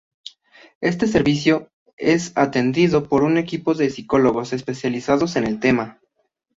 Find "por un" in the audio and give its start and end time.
3.07-3.37